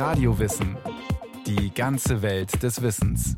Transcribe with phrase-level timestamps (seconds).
[0.00, 0.78] Radiowissen.
[1.46, 3.36] Die ganze Welt des Wissens.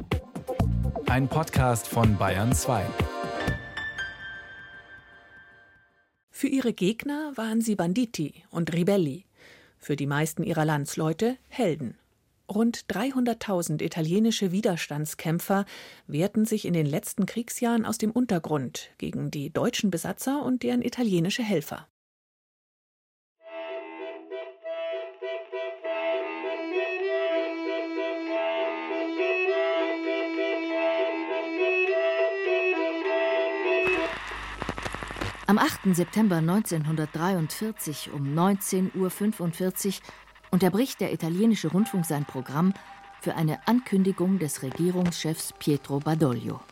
[1.06, 2.86] Ein Podcast von Bayern 2.
[6.30, 9.24] Für ihre Gegner waren sie Banditi und Ribelli,
[9.76, 11.98] für die meisten ihrer Landsleute Helden.
[12.48, 15.64] Rund 300.000 italienische Widerstandskämpfer
[16.06, 20.82] wehrten sich in den letzten Kriegsjahren aus dem Untergrund gegen die deutschen Besatzer und deren
[20.82, 21.88] italienische Helfer.
[35.52, 35.94] Am 8.
[35.94, 39.92] September 1943 um 19.45 Uhr
[40.50, 42.72] unterbricht der italienische Rundfunk sein Programm
[43.20, 46.62] für eine Ankündigung des Regierungschefs Pietro Badoglio.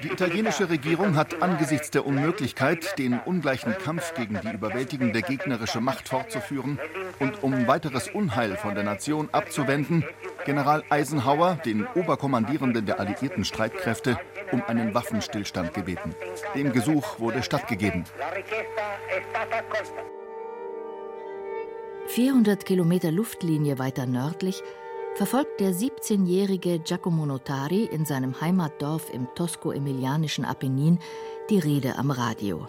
[0.00, 6.08] Die italienische Regierung hat angesichts der Unmöglichkeit, den ungleichen Kampf gegen die überwältigende gegnerische Macht
[6.08, 6.78] fortzuführen
[7.18, 10.04] und um weiteres Unheil von der Nation abzuwenden,
[10.44, 14.20] General Eisenhower, den Oberkommandierenden der alliierten Streitkräfte,
[14.52, 16.14] um einen Waffenstillstand gebeten.
[16.54, 18.04] Dem Gesuch wurde stattgegeben.
[22.06, 24.62] 400 Kilometer Luftlinie weiter nördlich
[25.14, 31.00] verfolgt der 17-jährige Giacomo Notari in seinem Heimatdorf im tosko-emilianischen Apennin
[31.50, 32.68] die Rede am Radio.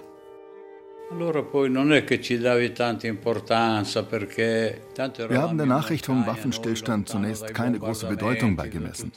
[5.30, 9.12] Wir haben der Nachricht vom Waffenstillstand zunächst keine große Bedeutung beigemessen.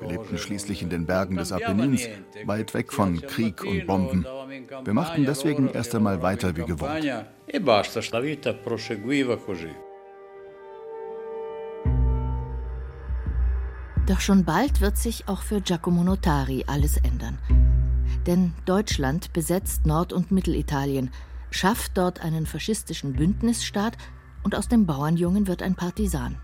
[0.00, 2.06] Wir lebten schließlich in den Bergen des Apennins,
[2.44, 4.26] weit weg von Krieg und Bomben.
[4.84, 7.06] Wir machten deswegen erst einmal weiter wie gewohnt.
[14.06, 17.38] Doch schon bald wird sich auch für Giacomo Notari alles ändern.
[18.26, 21.10] Denn Deutschland besetzt Nord- und Mittelitalien–
[21.50, 23.96] schafft dort einen faschistischen Bündnisstaat
[24.42, 26.36] und aus dem Bauernjungen wird ein Partisan.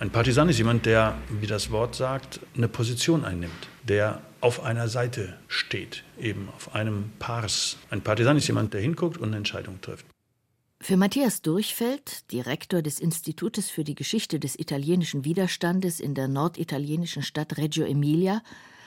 [0.00, 4.88] Ein Partisan ist jemand, der, wie das Wort sagt, eine Position einnimmt, der auf einer
[4.88, 7.76] Seite steht, eben auf einem Pars.
[7.90, 10.04] Ein Partisan ist jemand, der hinguckt und eine Entscheidung trifft.
[10.80, 17.22] Für Matthias Durchfeld, Direktor des Institutes für die Geschichte des italienischen Widerstandes in der norditalienischen
[17.22, 18.42] Stadt Reggio Emilia,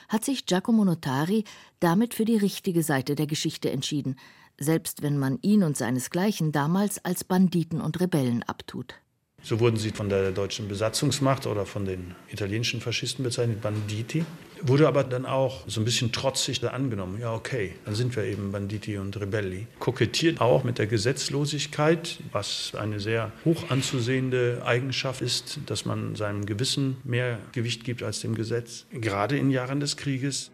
[0.08, 1.44] hat sich Giacomo Notari
[1.80, 4.18] damit für die richtige Seite der Geschichte entschieden,
[4.60, 8.96] selbst wenn man ihn und seinesgleichen damals als Banditen und Rebellen abtut.
[9.44, 14.26] So wurden sie von der deutschen Besatzungsmacht oder von den italienischen Faschisten bezeichnet, Banditi.
[14.64, 17.22] Wurde aber dann auch so ein bisschen trotzig angenommen.
[17.22, 19.68] Ja, okay, dann sind wir eben Banditi und Rebelli.
[19.80, 26.48] Kokettiert auch mit der Gesetzlosigkeit, was eine sehr hoch anzusehende Eigenschaft ist, dass man seinem
[26.48, 30.50] Gewissen mehr Gewicht gibt als dem Gesetz, gerade in Jahren des Krieges.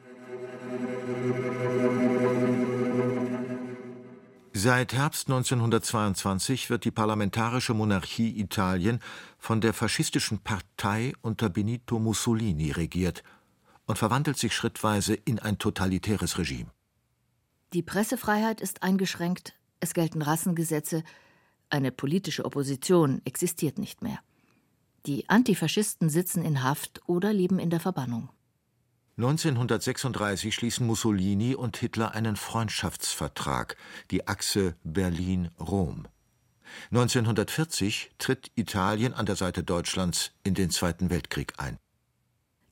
[4.64, 9.02] Seit Herbst 1922 wird die parlamentarische Monarchie Italien
[9.38, 13.24] von der faschistischen Partei unter Benito Mussolini regiert
[13.88, 16.72] und verwandelt sich schrittweise in ein totalitäres Regime.
[17.74, 21.04] Die Pressefreiheit ist eingeschränkt, es gelten Rassengesetze,
[21.70, 24.20] eine politische Opposition existiert nicht mehr.
[25.06, 28.30] Die Antifaschisten sitzen in Haft oder leben in der Verbannung.
[29.18, 33.78] 1936 schließen Mussolini und Hitler einen Freundschaftsvertrag,
[34.10, 36.08] die Achse Berlin-Rom.
[36.90, 41.78] 1940 tritt Italien an der Seite Deutschlands in den Zweiten Weltkrieg ein.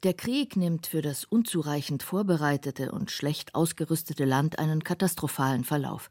[0.02, 6.10] Der Krieg nimmt für das unzureichend vorbereitete und schlecht ausgerüstete Land einen katastrophalen Verlauf.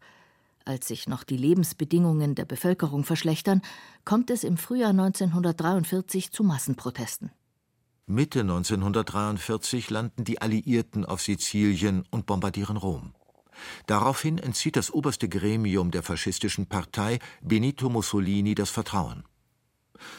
[0.65, 3.63] Als sich noch die Lebensbedingungen der Bevölkerung verschlechtern,
[4.05, 7.33] kommt es im Frühjahr 1943 zu Massenprotesten.
[8.11, 13.15] Mitte 1943 landen die Alliierten auf Sizilien und bombardieren Rom.
[13.87, 19.23] Daraufhin entzieht das oberste Gremium der faschistischen Partei Benito Mussolini das Vertrauen.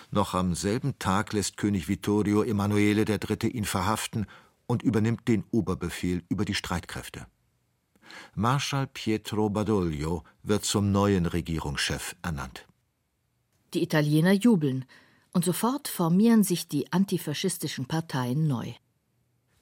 [0.09, 3.49] Noch am selben Tag lässt König Vittorio Emanuele III.
[3.49, 4.25] ihn verhaften
[4.67, 7.27] und übernimmt den Oberbefehl über die Streitkräfte.
[8.35, 12.65] Marschall Pietro Badoglio wird zum neuen Regierungschef ernannt.
[13.73, 14.85] Die Italiener jubeln
[15.33, 18.73] und sofort formieren sich die antifaschistischen Parteien neu.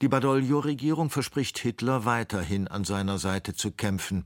[0.01, 4.25] Die Badoglio-Regierung verspricht Hitler weiterhin an seiner Seite zu kämpfen.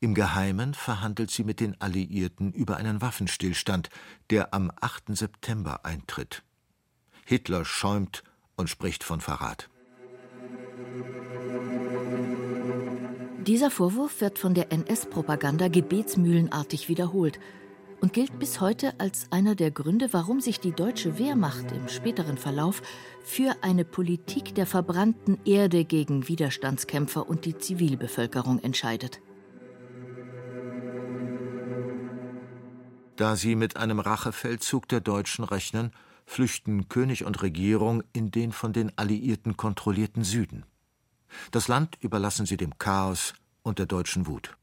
[0.00, 3.88] Im Geheimen verhandelt sie mit den Alliierten über einen Waffenstillstand,
[4.30, 5.16] der am 8.
[5.16, 6.42] September eintritt.
[7.24, 8.22] Hitler schäumt
[8.56, 9.70] und spricht von Verrat.
[13.46, 17.38] Dieser Vorwurf wird von der NS-Propaganda gebetsmühlenartig wiederholt
[18.00, 22.38] und gilt bis heute als einer der Gründe, warum sich die deutsche Wehrmacht im späteren
[22.38, 22.82] Verlauf
[23.24, 29.20] für eine Politik der verbrannten Erde gegen Widerstandskämpfer und die Zivilbevölkerung entscheidet.
[33.16, 35.92] Da sie mit einem Rachefeldzug der Deutschen rechnen,
[36.26, 40.64] flüchten König und Regierung in den von den Alliierten kontrollierten Süden.
[41.50, 44.56] Das Land überlassen sie dem Chaos und der deutschen Wut.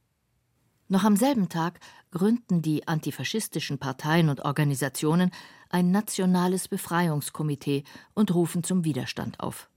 [0.88, 1.80] Noch am selben Tag
[2.12, 5.32] gründen die antifaschistischen Parteien und Organisationen
[5.70, 7.84] ein nationales Befreiungskomitee
[8.14, 9.70] und rufen zum Widerstand auf.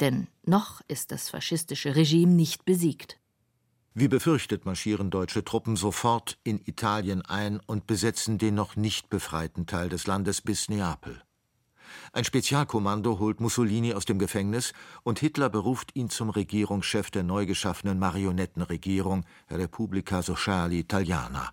[0.00, 3.18] Denn noch ist das faschistische Regime nicht besiegt.
[3.94, 9.66] Wie befürchtet marschieren deutsche Truppen sofort in Italien ein und besetzen den noch nicht befreiten
[9.66, 11.22] Teil des Landes bis Neapel.
[12.12, 14.72] Ein Spezialkommando holt Mussolini aus dem Gefängnis
[15.02, 21.50] und Hitler beruft ihn zum Regierungschef der neu geschaffenen Marionettenregierung Repubblica Sociale Italiana,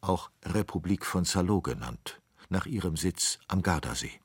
[0.00, 4.20] auch Republik von Salo genannt, nach ihrem Sitz am Gardasee.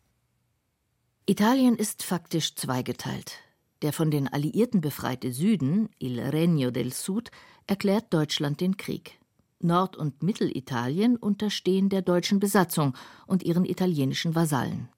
[1.25, 3.39] Italien ist faktisch zweigeteilt.
[3.81, 7.31] Der von den Alliierten befreite Süden, Il Regno del Sud,
[7.67, 9.19] erklärt Deutschland den Krieg.
[9.59, 12.95] Nord- und Mittelitalien unterstehen der deutschen Besatzung
[13.25, 14.89] und ihren italienischen Vasallen.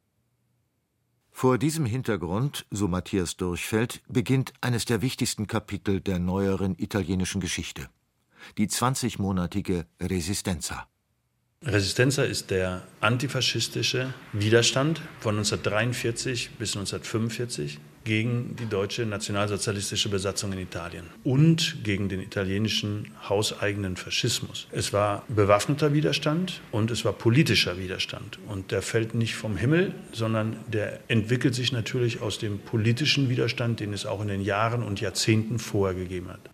[1.38, 7.90] Vor diesem Hintergrund, so Matthias Durchfeld, beginnt eines der wichtigsten Kapitel der neueren italienischen Geschichte.
[8.58, 10.88] Die 20-monatige Resistenza.
[11.62, 20.60] Resistenza ist der antifaschistische Widerstand von 1943 bis 1945 gegen die deutsche nationalsozialistische Besatzung in
[20.60, 24.68] Italien und gegen den italienischen hauseigenen Faschismus.
[24.72, 28.40] Es war bewaffneter Widerstand und es war politischer Widerstand.
[28.48, 33.80] Und der fällt nicht vom Himmel, sondern der entwickelt sich natürlich aus dem politischen Widerstand,
[33.80, 36.50] den es auch in den Jahren und Jahrzehnten vorher gegeben hat.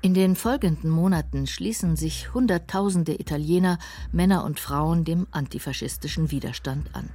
[0.00, 3.78] In den folgenden Monaten schließen sich Hunderttausende Italiener,
[4.12, 7.08] Männer und Frauen dem antifaschistischen Widerstand an.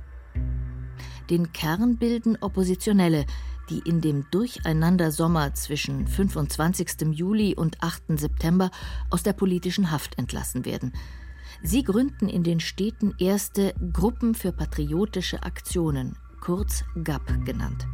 [1.30, 3.26] Den Kern bilden Oppositionelle,
[3.70, 7.02] die in dem Durcheinandersommer zwischen 25.
[7.12, 8.20] Juli und 8.
[8.20, 8.72] September
[9.12, 10.92] aus der politischen Haft entlassen werden.
[11.62, 17.88] Sie gründen in den Städten erste Gruppen für patriotische Aktionen, kurz GAP genannt.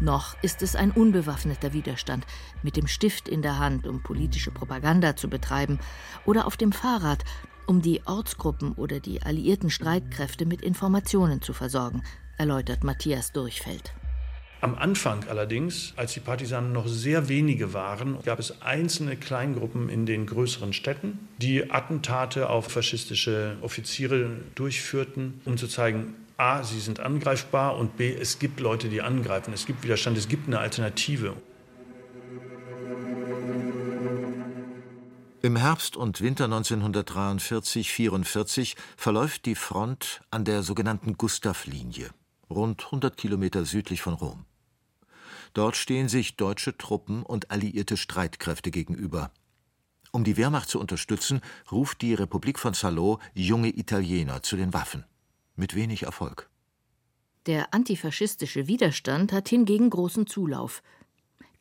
[0.00, 2.26] Noch ist es ein unbewaffneter Widerstand,
[2.62, 5.78] mit dem Stift in der Hand, um politische Propaganda zu betreiben,
[6.26, 7.24] oder auf dem Fahrrad,
[7.66, 12.02] um die Ortsgruppen oder die alliierten Streitkräfte mit Informationen zu versorgen,
[12.40, 13.92] erläutert Matthias Durchfeld.
[14.62, 20.06] Am Anfang allerdings, als die Partisanen noch sehr wenige waren, gab es einzelne Kleingruppen in
[20.06, 26.98] den größeren Städten, die Attentate auf faschistische Offiziere durchführten, um zu zeigen, A, sie sind
[26.98, 31.36] angreifbar und B, es gibt Leute, die angreifen, es gibt Widerstand, es gibt eine Alternative.
[35.42, 42.10] Im Herbst und Winter 1943-44 verläuft die Front an der sogenannten Gustav-Linie,
[42.50, 44.44] rund 100 Kilometer südlich von Rom.
[45.54, 49.32] Dort stehen sich deutsche Truppen und alliierte Streitkräfte gegenüber.
[50.12, 55.04] Um die Wehrmacht zu unterstützen, ruft die Republik von Salo junge Italiener zu den Waffen
[55.56, 56.50] mit wenig Erfolg.
[57.46, 60.82] Der antifaschistische Widerstand hat hingegen großen Zulauf.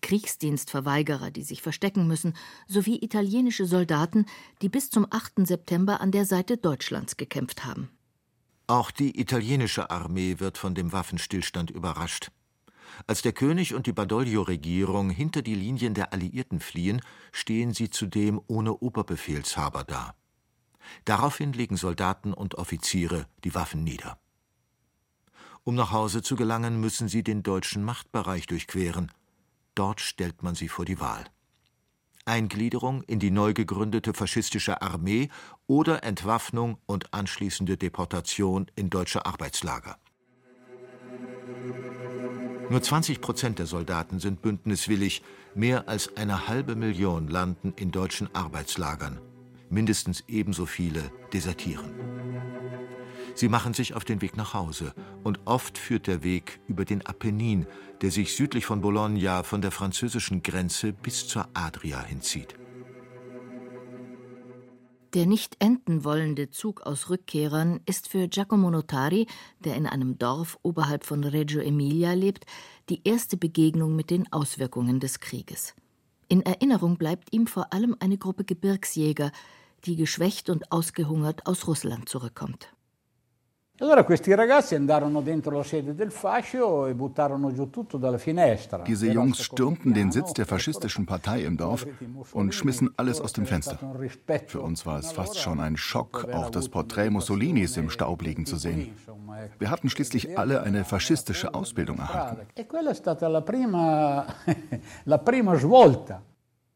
[0.02, 2.34] Kriegsdienstverweigerer, die sich verstecken müssen,
[2.68, 4.26] sowie italienische Soldaten,
[4.62, 5.46] die bis zum 8.
[5.46, 7.90] September an der Seite Deutschlands gekämpft haben.
[8.70, 12.30] Auch die italienische Armee wird von dem Waffenstillstand überrascht.
[13.08, 17.02] Als der König und die Badoglio-Regierung hinter die Linien der Alliierten fliehen,
[17.32, 20.14] stehen sie zudem ohne Oberbefehlshaber da.
[21.04, 24.20] Daraufhin legen Soldaten und Offiziere die Waffen nieder.
[25.64, 29.12] Um nach Hause zu gelangen, müssen sie den deutschen Machtbereich durchqueren.
[29.74, 31.26] Dort stellt man sie vor die Wahl.
[32.30, 35.30] Eingliederung in die neu gegründete faschistische Armee
[35.68, 39.98] oder Entwaffnung und anschließende Deportation in deutsche Arbeitslager.
[42.70, 45.24] Nur 20 Prozent der Soldaten sind bündniswillig,
[45.56, 49.20] mehr als eine halbe Million landen in deutschen Arbeitslagern
[49.70, 51.94] mindestens ebenso viele desertieren.
[53.40, 54.94] Sie machen sich auf den Weg nach Hause
[55.24, 57.68] und oft führt der Weg über den Apennin,
[58.02, 62.56] der sich südlich von Bologna von der französischen Grenze bis zur Adria hinzieht.
[65.14, 69.26] Der nicht enden wollende Zug aus Rückkehrern ist für Giacomo Notari,
[69.64, 72.46] der in einem Dorf oberhalb von Reggio Emilia lebt,
[72.90, 75.76] die erste Begegnung mit den Auswirkungen des Krieges.
[76.28, 79.32] In Erinnerung bleibt ihm vor allem eine Gruppe Gebirgsjäger,
[79.86, 82.74] die geschwächt und ausgehungert aus Russland zurückkommt.
[83.82, 83.86] E
[88.88, 91.88] Diese Jungs stürmten den Sitz der faschistischen Partei im Dorf
[92.34, 93.80] und schmissen alles aus dem Fenster.
[94.48, 98.46] Für uns war es fast schon ein Schock, auch das Porträt Mussolinis im Staub liegen
[98.46, 98.92] zu sehen.
[99.60, 102.48] Wir hatten schließlich alle eine faschistische Ausbildung erhalten.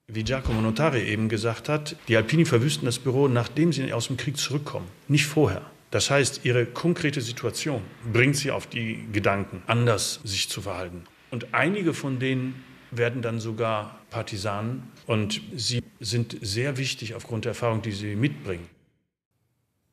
[0.07, 4.15] Wie Giacomo Notari eben gesagt hat, die Alpini verwüsten das Büro, nachdem sie aus dem
[4.17, 5.72] Krieg zurückkommen, nicht vorher.
[5.93, 11.03] Das heißt, ihre konkrete Situation bringt sie auf die Gedanken, anders sich zu verhalten.
[11.29, 17.51] Und einige von denen werden dann sogar Partisanen und sie sind sehr wichtig aufgrund der
[17.51, 18.67] Erfahrung, die sie mitbringen.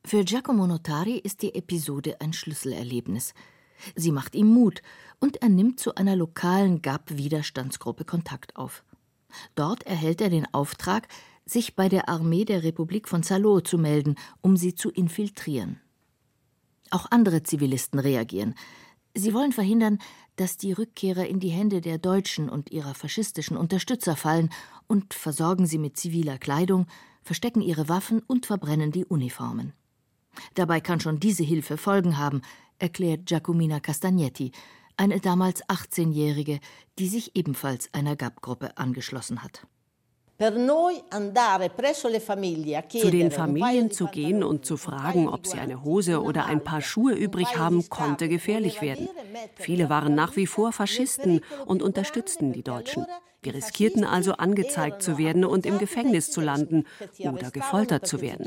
[0.03, 3.35] Für Giacomo Notari ist die Episode ein Schlüsselerlebnis.
[3.95, 4.81] Sie macht ihm Mut
[5.19, 8.85] und er nimmt zu einer lokalen GAP-Widerstandsgruppe Kontakt auf.
[9.55, 11.09] Dort erhält er den Auftrag,
[11.45, 15.79] sich bei der Armee der Republik von Salo zu melden, um sie zu infiltrieren.
[16.91, 18.55] Auch andere Zivilisten reagieren.
[19.15, 19.99] Sie wollen verhindern,
[20.37, 24.51] dass die Rückkehrer in die Hände der Deutschen und ihrer faschistischen Unterstützer fallen
[24.87, 26.87] und versorgen sie mit ziviler Kleidung,
[27.23, 29.73] verstecken ihre Waffen und verbrennen die Uniformen.
[30.55, 32.43] Dabei kann schon diese Hilfe Folgen haben,
[32.79, 34.53] erklärt Giacomina Castagnetti,
[34.97, 36.61] eine damals 18-Jährige,
[36.99, 39.67] die sich ebenfalls einer GAP-Gruppe angeschlossen hat.
[42.89, 46.81] Zu den Familien zu gehen und zu fragen, ob sie eine Hose oder ein paar
[46.81, 49.11] Schuhe übrig haben, konnte gefährlich werden.
[49.57, 53.05] Viele waren nach wie vor Faschisten und unterstützten die Deutschen.
[53.43, 56.87] Wir riskierten also angezeigt zu werden und im Gefängnis zu landen
[57.19, 58.47] oder gefoltert zu werden.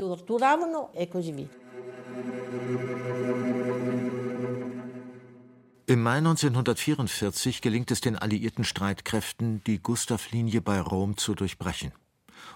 [5.86, 11.92] Im Mai 1944 gelingt es den alliierten Streitkräften, die Gustavlinie bei Rom zu durchbrechen.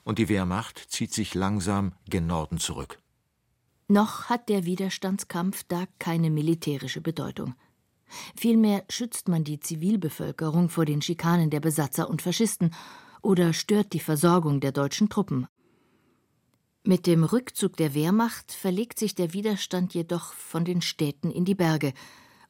[0.02, 2.98] Und die Wehrmacht zieht sich langsam gen Norden zurück.
[3.86, 7.54] Noch hat der Widerstandskampf da keine militärische Bedeutung.
[8.34, 12.74] Vielmehr schützt man die Zivilbevölkerung vor den Schikanen der Besatzer und Faschisten
[13.20, 15.46] oder stört die Versorgung der deutschen Truppen.
[16.82, 21.54] Mit dem Rückzug der Wehrmacht verlegt sich der Widerstand jedoch von den Städten in die
[21.54, 21.92] Berge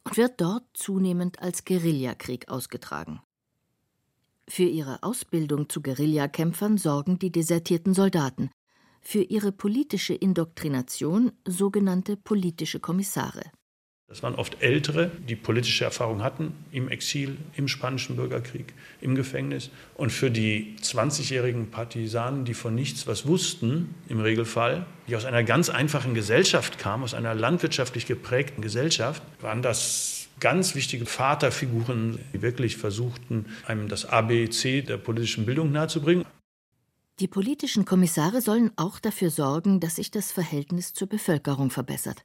[0.08, 3.20] und wird dort zunehmend als Guerillakrieg ausgetragen.
[4.48, 8.50] Für ihre Ausbildung zu Guerillakämpfern sorgen die desertierten Soldaten,
[9.02, 13.42] für ihre politische Indoktrination sogenannte politische Kommissare.
[14.08, 18.72] Das waren oft Ältere, die politische Erfahrung hatten im Exil, im Spanischen Bürgerkrieg,
[19.02, 19.68] im Gefängnis.
[19.96, 25.44] Und für die 20-jährigen Partisanen, die von nichts was wussten, im Regelfall, die aus einer
[25.44, 32.40] ganz einfachen Gesellschaft kamen, aus einer landwirtschaftlich geprägten Gesellschaft, waren das ganz wichtige Vaterfiguren, die
[32.40, 36.24] wirklich versuchten, einem das ABC der politischen Bildung nahezubringen.
[37.20, 42.24] Die politischen Kommissare sollen auch dafür sorgen, dass sich das Verhältnis zur Bevölkerung verbessert.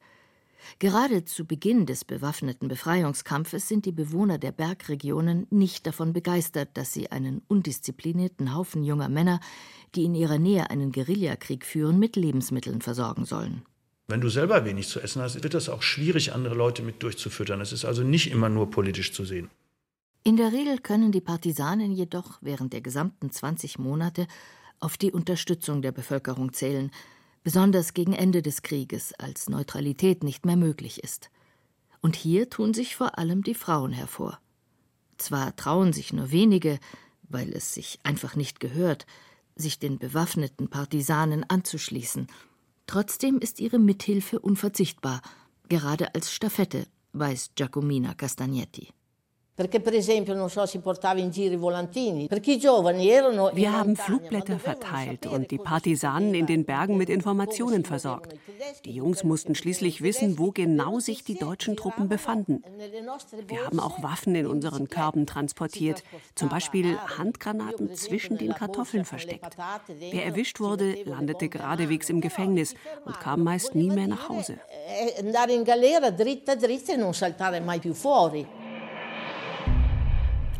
[0.80, 6.94] Gerade zu Beginn des bewaffneten Befreiungskampfes sind die Bewohner der Bergregionen nicht davon begeistert, dass
[6.94, 9.40] sie einen undisziplinierten Haufen junger Männer,
[9.96, 13.64] die in ihrer Nähe einen Guerillakrieg führen, mit Lebensmitteln versorgen sollen.
[14.08, 17.62] Wenn du selber wenig zu essen hast, wird das auch schwierig, andere Leute mit durchzufüttern.
[17.62, 19.50] Es ist also nicht immer nur politisch zu sehen.
[20.26, 24.28] In der Regel können die Partisanen jedoch während der gesamten 20 Monate
[24.80, 26.92] auf die Unterstützung der Bevölkerung zählen,
[27.44, 31.30] besonders gegen Ende des Krieges, als Neutralität nicht mehr möglich ist.
[32.02, 34.40] Und hier tun sich vor allem die Frauen hervor.
[35.18, 36.80] Zwar trauen sich nur wenige,
[37.24, 39.06] weil es sich einfach nicht gehört,
[39.56, 42.28] sich den bewaffneten Partisanen anzuschließen,
[42.88, 45.22] trotzdem ist ihre Mithilfe unverzichtbar,
[45.70, 48.90] gerade als Stafette, weiß Giacomina Castagnetti.
[49.56, 49.70] Wir
[53.72, 58.34] haben Flugblätter verteilt und die Partisanen in den Bergen mit Informationen versorgt.
[58.84, 62.64] Die Jungs mussten schließlich wissen, wo genau sich die deutschen Truppen befanden.
[63.48, 66.02] Wir haben auch Waffen in unseren Körben transportiert,
[66.34, 69.56] zum Beispiel Handgranaten zwischen den Kartoffeln versteckt.
[70.00, 72.74] Wer erwischt wurde, landete geradewegs im Gefängnis
[73.06, 74.58] und kam meist nie mehr nach Hause.
[75.20, 78.63] Andare in galera dritta dritta e non saltare mai più fuori.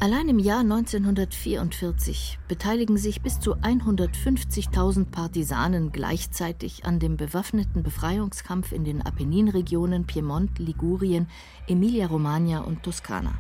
[0.04, 8.74] Allein im Jahr 1944 beteiligen sich bis zu 150.000 Partisanen gleichzeitig an dem bewaffneten Befreiungskampf
[8.74, 11.30] in den Apenninregionen Piemont, Ligurien,
[11.68, 13.36] Emilia-Romagna und Toskana.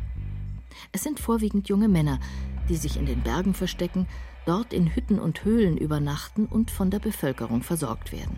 [0.94, 2.22] Es sind vorwiegend junge Männer,
[2.70, 4.08] die sich in den Bergen verstecken,
[4.46, 8.38] dort in Hütten und Höhlen übernachten und von der Bevölkerung versorgt werden.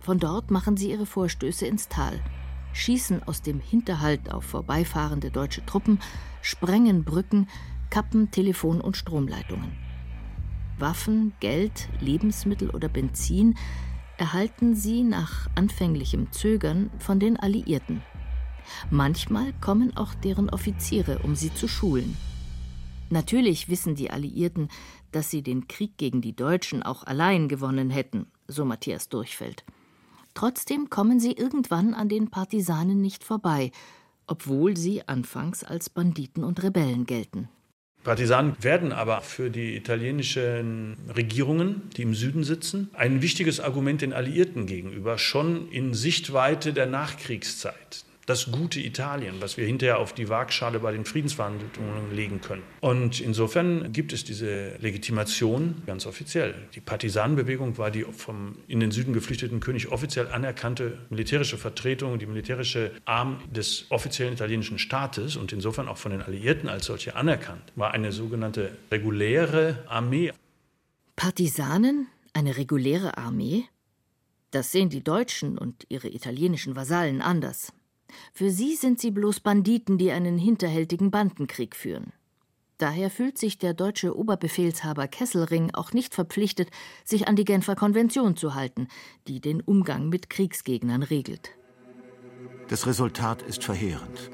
[0.00, 2.18] Von dort machen sie ihre Vorstöße ins Tal–
[2.76, 5.98] schießen aus dem Hinterhalt auf vorbeifahrende deutsche Truppen,
[6.42, 7.48] sprengen Brücken,
[7.90, 9.72] kappen Telefon- und Stromleitungen.
[10.78, 13.56] Waffen, Geld, Lebensmittel oder Benzin
[14.18, 18.02] erhalten sie nach anfänglichem Zögern von den Alliierten.
[18.90, 22.16] Manchmal kommen auch deren Offiziere, um sie zu schulen.
[23.08, 24.68] Natürlich wissen die Alliierten,
[25.12, 29.64] dass sie den Krieg gegen die Deutschen auch allein gewonnen hätten, so Matthias Durchfeld.
[30.36, 33.70] Trotzdem kommen sie irgendwann an den Partisanen nicht vorbei,
[34.26, 37.48] obwohl sie anfangs als Banditen und Rebellen gelten.
[38.04, 44.12] Partisanen werden aber für die italienischen Regierungen, die im Süden sitzen, ein wichtiges Argument den
[44.12, 50.28] Alliierten gegenüber, schon in Sichtweite der Nachkriegszeit das gute Italien, was wir hinterher auf die
[50.28, 52.64] Waagschale bei den Friedensverhandlungen legen können.
[52.80, 56.54] Und insofern gibt es diese Legitimation ganz offiziell.
[56.74, 62.26] Die Partisanenbewegung war die vom in den Süden geflüchteten König offiziell anerkannte militärische Vertretung, die
[62.26, 67.72] militärische Arm des offiziellen italienischen Staates und insofern auch von den Alliierten als solche anerkannt,
[67.76, 70.32] war eine sogenannte reguläre Armee.
[71.14, 72.08] Partisanen?
[72.32, 73.64] Eine reguläre Armee?
[74.50, 77.72] Das sehen die Deutschen und ihre italienischen Vasallen anders.
[78.32, 82.12] Für sie sind sie bloß Banditen, die einen hinterhältigen Bandenkrieg führen.
[82.78, 86.70] Daher fühlt sich der deutsche Oberbefehlshaber Kesselring auch nicht verpflichtet,
[87.04, 88.88] sich an die Genfer Konvention zu halten,
[89.28, 91.52] die den Umgang mit Kriegsgegnern regelt.
[92.68, 94.30] Das Resultat ist verheerend.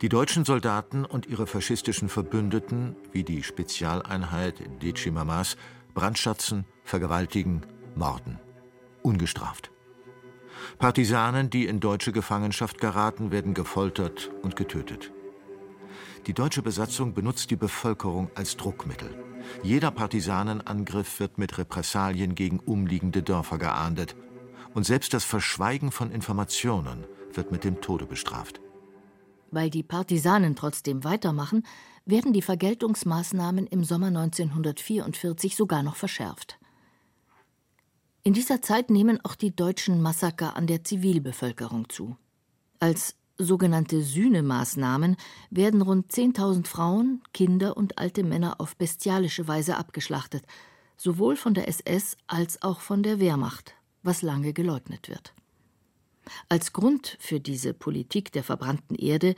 [0.00, 5.56] Die deutschen Soldaten und ihre faschistischen Verbündeten, wie die Spezialeinheit Decimamas,
[5.92, 7.62] brandschatzen, vergewaltigen,
[7.94, 8.40] morden.
[9.02, 9.73] Ungestraft.
[10.78, 15.12] Partisanen, die in deutsche Gefangenschaft geraten, werden gefoltert und getötet.
[16.26, 19.14] Die deutsche Besatzung benutzt die Bevölkerung als Druckmittel.
[19.62, 24.16] Jeder Partisanenangriff wird mit Repressalien gegen umliegende Dörfer geahndet.
[24.72, 28.60] Und selbst das Verschweigen von Informationen wird mit dem Tode bestraft.
[29.50, 31.64] Weil die Partisanen trotzdem weitermachen,
[32.06, 36.58] werden die Vergeltungsmaßnahmen im Sommer 1944 sogar noch verschärft.
[38.26, 42.16] In dieser Zeit nehmen auch die deutschen Massaker an der Zivilbevölkerung zu.
[42.80, 45.16] Als sogenannte Sühnemaßnahmen
[45.50, 50.46] werden rund 10.000 Frauen, Kinder und alte Männer auf bestialische Weise abgeschlachtet,
[50.96, 55.34] sowohl von der SS als auch von der Wehrmacht, was lange geleugnet wird.
[56.48, 59.34] Als Grund für diese Politik der verbrannten Erde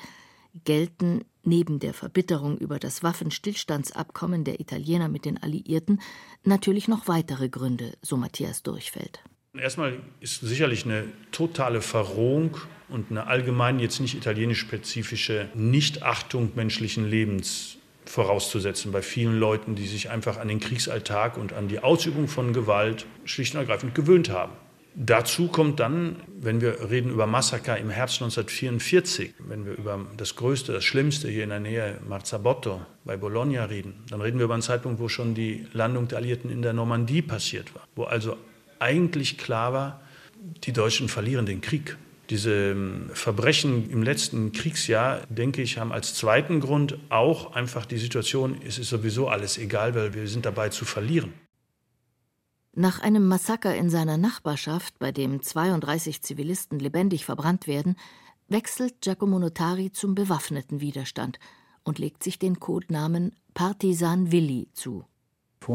[0.64, 6.00] gelten neben der Verbitterung über das Waffenstillstandsabkommen der Italiener mit den Alliierten
[6.44, 9.22] natürlich noch weitere Gründe, so Matthias Durchfeld.
[9.54, 17.78] Erstmal ist sicherlich eine totale Verrohung und eine allgemein jetzt nicht italienisch-spezifische Nichtachtung menschlichen Lebens
[18.04, 22.52] vorauszusetzen bei vielen Leuten, die sich einfach an den Kriegsalltag und an die Ausübung von
[22.52, 24.52] Gewalt schlicht und ergreifend gewöhnt haben.
[24.98, 30.36] Dazu kommt dann, wenn wir reden über Massaker im Herbst 1944, wenn wir über das
[30.36, 34.54] Größte, das Schlimmste hier in der Nähe Marzabotto bei Bologna reden, dann reden wir über
[34.54, 38.38] einen Zeitpunkt, wo schon die Landung der Alliierten in der Normandie passiert war, wo also
[38.78, 40.00] eigentlich klar war,
[40.64, 41.98] die Deutschen verlieren den Krieg.
[42.30, 47.98] Diese ähm, Verbrechen im letzten Kriegsjahr, denke ich, haben als zweiten Grund auch einfach die
[47.98, 51.34] Situation, es ist sowieso alles egal, weil wir sind dabei zu verlieren.
[52.78, 57.96] Nach einem Massaker in seiner Nachbarschaft, bei dem 32 Zivilisten lebendig verbrannt werden,
[58.48, 61.38] wechselt Giacomo Notari zum bewaffneten Widerstand
[61.84, 65.06] und legt sich den Codenamen Partisan Willi zu.
[65.62, 65.70] Es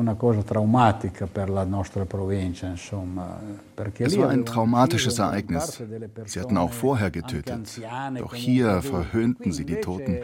[4.17, 5.83] war ein traumatisches Ereignis.
[6.25, 7.81] Sie hatten auch vorher getötet.
[8.19, 10.19] Doch hier verhöhnten sie die Toten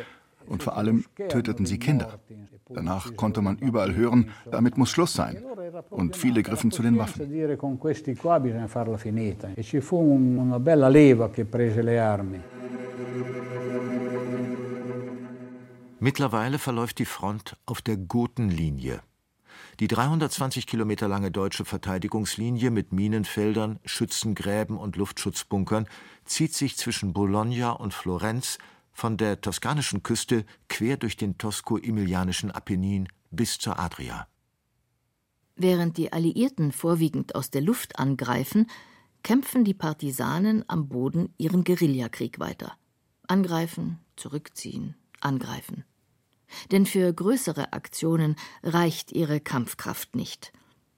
[0.46, 2.20] und vor allem töteten sie Kinder.
[2.70, 5.44] Danach konnte man überall hören, damit muss Schluss sein.
[5.97, 7.27] Und viele griffen zu den Waffen.
[15.99, 19.01] Mittlerweile verläuft die Front auf der Gotenlinie.
[19.79, 25.88] Die 320 Kilometer lange deutsche Verteidigungslinie mit Minenfeldern, Schützengräben und Luftschutzbunkern
[26.25, 28.60] zieht sich zwischen Bologna und Florenz
[28.93, 34.27] von der toskanischen Küste quer durch den tosko-emilianischen Apennin bis zur Adria.
[35.58, 38.67] Während die Alliierten vorwiegend aus der Luft angreifen,
[39.24, 42.78] kämpfen die Partisanen am Boden ihren Guerillakrieg weiter.
[43.28, 45.84] Angreifen, zurückziehen, angreifen.
[46.72, 50.54] Denn für größere Aktionen reicht ihre Kampfkraft nicht.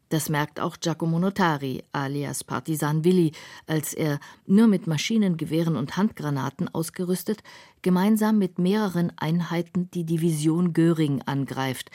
[0.10, 3.32] Das merkt auch Giacomo Notari, alias Partisan Willi,
[3.66, 7.44] als er, nur mit Maschinengewehren und Handgranaten ausgerüstet,
[7.84, 11.92] gemeinsam mit mehreren Einheiten die Division Göring angreift,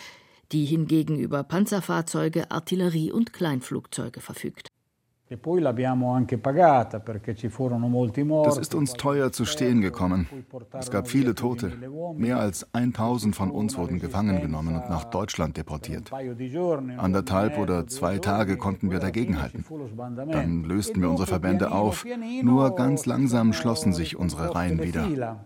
[0.55, 4.69] die hingegen über Panzerfahrzeuge, Artillerie und Kleinflugzeuge verfügt.
[8.45, 10.29] Das ist uns teuer zu stehen gekommen.
[10.79, 11.73] Es gab viele Tote.
[12.17, 16.13] Mehr als 1000 von uns wurden gefangen genommen und nach Deutschland deportiert.
[16.99, 19.65] Anderthalb oder zwei Tage konnten wir dagegenhalten.
[20.31, 22.05] Dann lösten wir unsere Verbände auf.
[22.43, 25.41] Nur ganz langsam schlossen sich unsere Reihen wieder.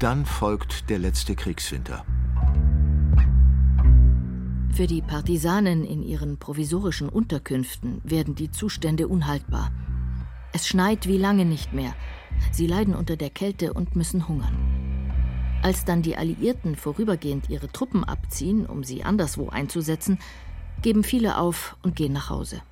[0.00, 2.06] Dann folgt der letzte Kriegswinter.
[4.72, 9.70] Für die Partisanen in ihren provisorischen Unterkünften werden die Zustände unhaltbar.
[10.54, 11.94] Es schneit wie lange nicht mehr.
[12.50, 15.60] Sie leiden unter der Kälte und müssen hungern.
[15.60, 20.18] Als dann die Alliierten vorübergehend ihre Truppen abziehen, um sie anderswo einzusetzen,
[20.80, 22.62] geben viele auf und gehen nach Hause.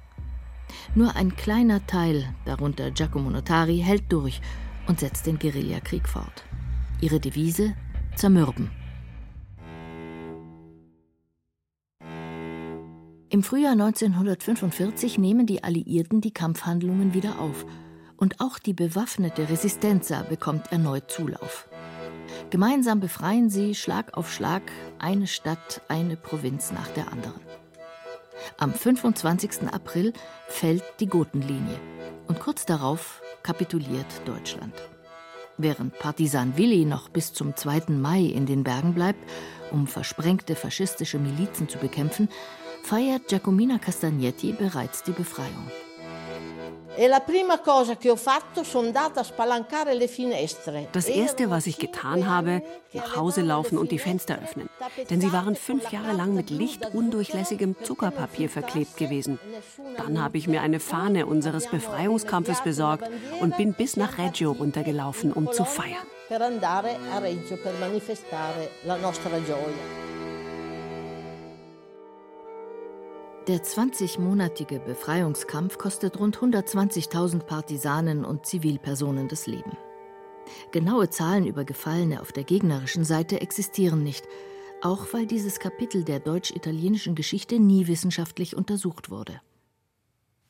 [0.95, 4.41] Nur ein kleiner Teil, darunter Giacomo Notari, hält durch
[4.87, 6.45] und setzt den Guerillakrieg fort.
[7.01, 7.75] Ihre Devise
[8.17, 8.71] zermürben.
[13.31, 17.67] Im Frühjahr 1945 nehmen die Alliierten die Kampfhandlungen wieder auf
[18.17, 21.69] und auch die bewaffnete Resistenza bekommt erneut Zulauf.
[22.51, 24.63] Gemeinsam befreien sie Schlag auf Schlag
[24.99, 27.41] eine Stadt, eine Provinz nach der anderen.
[28.57, 29.69] Am 25.
[29.71, 30.13] April
[30.49, 31.79] fällt die Gotenlinie
[32.27, 34.75] und kurz darauf kapituliert Deutschland.
[35.59, 37.93] Während Partisan Willi noch bis zum 2.
[37.93, 39.19] Mai in den Bergen bleibt,
[39.73, 42.29] um versprengte faschistische Milizen zu bekämpfen,
[42.85, 45.69] feiert Giacomina Castagnetti bereits die Befreiung.
[47.01, 47.09] E
[50.93, 54.69] das erste, was ich getan habe, nach Hause laufen und die Fenster öffnen.
[55.09, 59.39] Denn sie waren fünf Jahre lang mit lichtundurchlässigem Zuckerpapier verklebt gewesen.
[59.97, 63.09] Dann habe ich mir eine Fahne unseres Befreiungskampfes besorgt
[63.41, 66.03] und bin bis nach Reggio runtergelaufen, um zu feiern.
[66.27, 70.08] Per andare a Reggio per manifestare la nostra gioia.
[73.49, 79.73] Der 20-monatige Befreiungskampf kostet rund 120.000 Partisanen und Zivilpersonen das Leben.
[80.71, 84.27] Genaue Zahlen über Gefallene auf der gegnerischen Seite existieren nicht,
[84.83, 89.41] auch weil dieses Kapitel der deutsch-italienischen Geschichte nie wissenschaftlich untersucht wurde.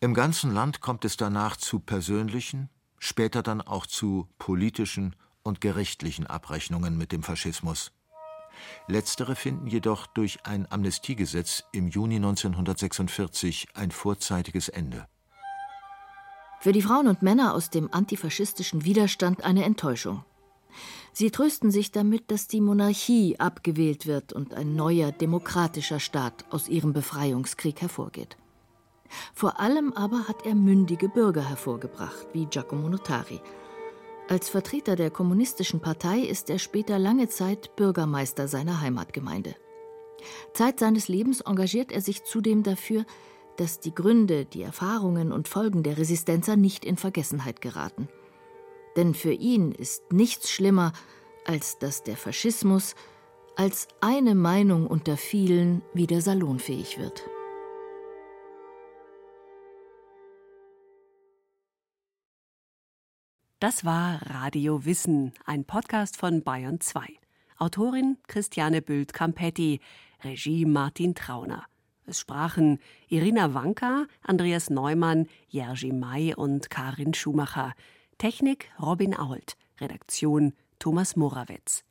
[0.01, 6.27] Im ganzen Land kommt es danach zu persönlichen, später dann auch zu politischen und gerichtlichen
[6.27, 7.93] Abrechnungen mit dem Faschismus.
[8.87, 15.07] Letztere finden jedoch durch ein Amnestiegesetz im Juni 1946 ein vorzeitiges Ende.
[16.61, 20.25] Für die Frauen und Männer aus dem antifaschistischen Widerstand eine Enttäuschung.
[21.13, 26.69] Sie trösten sich damit, dass die Monarchie abgewählt wird und ein neuer demokratischer Staat aus
[26.69, 28.37] ihrem Befreiungskrieg hervorgeht.
[29.33, 33.41] Vor allem aber hat er mündige Bürger hervorgebracht, wie Giacomo Notari,
[34.29, 39.55] als Vertreter der Kommunistischen Partei ist er später lange Zeit Bürgermeister seiner Heimatgemeinde.
[40.53, 43.07] Zeit seines Lebens engagiert er sich zudem dafür,
[43.57, 48.09] dass die Gründe, die Erfahrungen und Folgen der Resistenzer nicht in Vergessenheit geraten.
[48.97, 50.93] Denn für ihn ist nichts schlimmer,
[51.47, 52.95] als dass der Faschismus
[53.57, 57.25] als eine Meinung unter vielen wieder salonfähig wird.
[63.61, 67.01] Das war Radio Wissen, ein Podcast von Bayern 2.
[67.57, 69.81] Autorin Christiane Bült-Campetti,
[70.23, 71.65] Regie Martin Trauner.
[72.07, 77.75] Es sprachen Irina Wanka, Andreas Neumann, Jerzy May und Karin Schumacher.
[78.17, 79.57] Technik Robin Ault.
[79.81, 81.83] Redaktion Thomas Morawetz.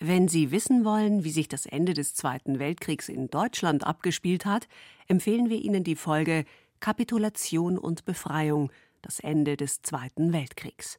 [0.00, 4.66] Wenn Sie wissen wollen, wie sich das Ende des Zweiten Weltkriegs in Deutschland abgespielt hat,
[5.06, 6.44] empfehlen wir Ihnen die Folge
[6.80, 10.98] Kapitulation und Befreiung, das Ende des Zweiten Weltkriegs.